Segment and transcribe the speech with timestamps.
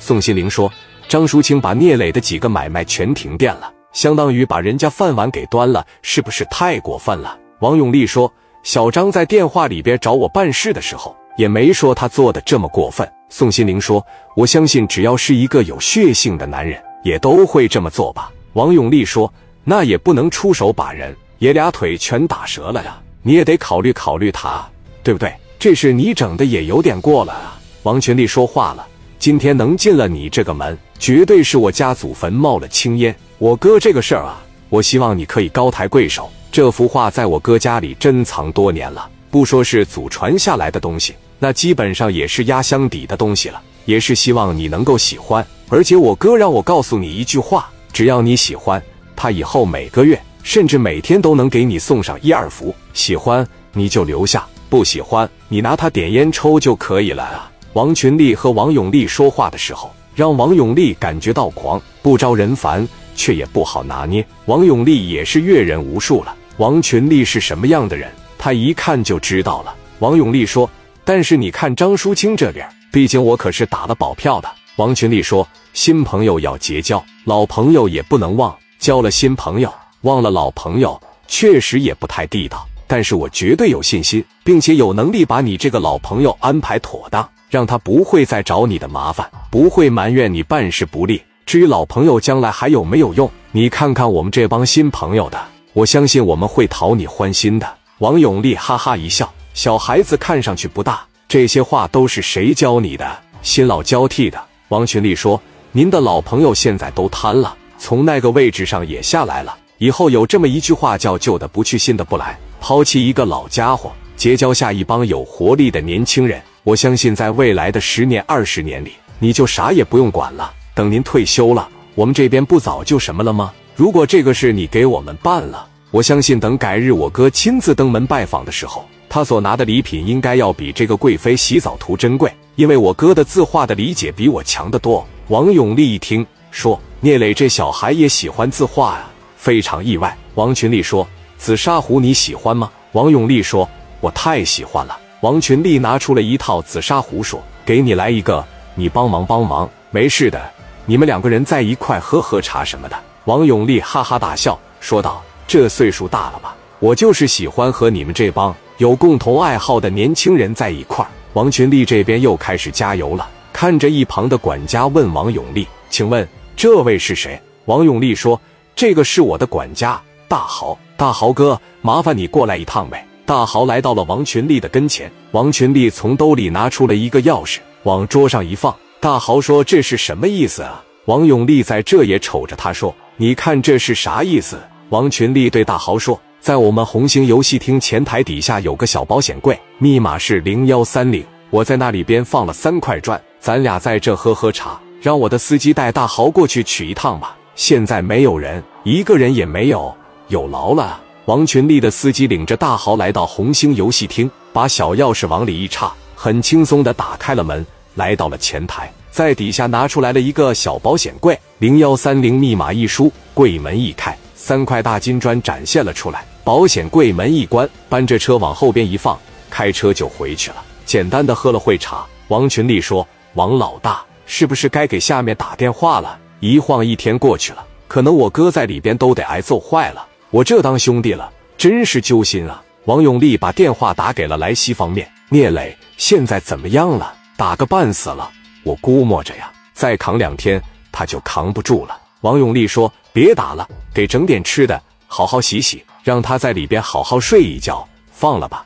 [0.00, 0.72] 宋心凌说
[1.08, 8.32] ：“张淑清把聂磊的几个买卖全停电了，相当于把人家饭碗给端了，是不是太过分了？”王永利说
[8.64, 19.32] ：“小张在电话里边找我办事的时候，也没说他做的这么过分。”宋心凌说：“我相信，只要是一个有血性的男人，也都会这么做吧。”王永利说
[19.62, 24.66] ：“那也不能出手把人，爷俩腿全打折了呀，你也得考虑考虑他，
[25.04, 25.32] 对不对？
[25.58, 28.86] 这事你整的也有点过了啊。”王群力说话了
[29.20, 33.14] ：“今天能进了你这个门，绝对是我家祖坟冒了青烟。
[33.36, 36.30] 我哥这个事儿啊，我希望你可以高抬贵手。
[36.50, 45.46] 这幅画在我哥家里珍藏多年了，不说是祖传下来的东西。”那基本上也是压箱底的东西了，也是希望你能够喜欢。
[45.68, 48.82] 而且我哥让我告诉你一句话：只要你喜欢，
[49.14, 52.74] 他以后每个月甚至每天都能给你送上一二幅。
[52.94, 57.49] 喜欢你就留下，不喜欢你拿它点烟抽就可以了啊！
[57.72, 64.26] 王群力和王永利说话的时候，让王永利感觉到狂，不招人烦，却也不好拿捏。
[64.46, 69.74] 王永利也是阅人无数了，王群力是什么样的人，他一看就知道了。
[69.98, 70.68] 王永利说。
[71.02, 74.48] 但是你看张淑清这边，毕竟我可是打了保票的。
[74.76, 78.56] 王群力说：“新朋友要结交，老朋友也不能忘。
[78.78, 82.64] 交了新朋友，忘了老朋友，确实也不太地道。
[82.92, 91.22] 但是我绝对有信心，并且有能力把你这个老朋友安排妥当，让他不会再找你的麻烦，不会埋怨你办事不力。
[91.46, 95.40] 至于老朋友将来还有没有用，你看看我们这帮新朋友的，
[95.72, 99.32] 我相信我们会讨你欢心的。”王永利哈哈一笑。
[99.54, 103.08] 小孩子看上去不大，这些话都是谁教你的？
[103.42, 104.42] 新老交替的。
[104.70, 109.56] 王群力说：“您的老朋友现在都瘫了，从那个位置上也下来了。
[109.78, 112.36] 以后有这么一句话叫‘旧的不去，新的不来’。
[112.60, 116.40] 抛弃一个老家伙，结交下一帮有活力的年轻人。
[116.62, 120.52] 我相信，在未来的十年、二十年里，你就啥也不用管了。
[120.74, 123.52] 等您退休了，我们这边不早就什么了吗？
[123.74, 135.04] 如果这个事你给我们办了，我相信等改日我哥亲自登门拜访的时候。”他所拿的礼品应该要比这个贵妃洗澡图珍贵，因为我哥的字画的理解比我强得多。
[135.26, 140.16] 王永利一听说聂磊这小孩也喜欢字画呀，非常意外。
[140.36, 141.04] 王群力说
[141.40, 143.66] ：“紫砂壶你喜欢吗？”王永利说
[144.00, 150.38] ：“我太喜欢了。”王群力拿出了一套紫砂壶，说：“给你来一个，你帮忙帮忙，没事的，
[150.84, 156.54] 你们两个人在一块喝喝茶什么的。”王永利哈哈大笑，说道：“这岁数大了吧？
[156.78, 163.28] 我就是喜欢和你们这帮。”有共同爱好的年轻人在一块，王群力这边又开始加油了。
[163.52, 168.40] 看着一旁的管家问王永利：“请问这位是谁？”王永利说
[168.74, 170.00] ：“这个是我的管家
[170.30, 178.72] 大豪，大豪哥，麻烦你过来一趟呗。”大豪来到了王群力的跟前，王群力从兜里拿出了一个钥匙，往桌上一放。
[179.00, 184.56] 大豪说：“这是什么意思啊？”王永利在这也瞅着他说：“你看这是啥意思？”
[184.90, 186.20] 王群力对大豪说。
[186.38, 191.26] 在我们红星游戏厅前台底下有个小保险柜，密码是零幺三零。
[191.50, 197.36] 我在那里边放了三块砖，咱俩在这喝喝茶，让我的司机带大豪过去取一趟吧。
[197.56, 199.94] 现在没有人，一个人也没有，
[200.30, 200.98] 有劳了。
[201.26, 207.64] 王群力的司机领着大豪来到红星游戏厅，把小钥匙往里一插，很轻松的打开了门，
[207.94, 214.16] 来到了前台，在底下拿出来了一个小保险柜，零幺三零密码一输，柜门一开。
[214.34, 219.16] 三块大金砖展现了出来，保险柜门一关，搬着车往后边一放，
[219.50, 220.56] 开车就回去了。
[220.86, 226.18] 简单的喝了会茶，王群力说：“王老大，是不是该给下面打电话了？
[226.40, 230.06] 一晃一天过去了，可能我哥在里边都得挨揍坏了。
[230.30, 237.12] 我这当兄弟了，真是揪心啊！”王永利把电话打给了莱西方面，聂磊现在怎么样了？
[237.36, 238.30] 打个半死了，
[238.62, 242.00] 我估摸着呀，再扛两天他就扛不住了。
[242.22, 242.92] 王永利说。
[243.12, 248.64] 别打了，给整点吃的，好好洗洗，让他在里边好好睡一觉，放了吧。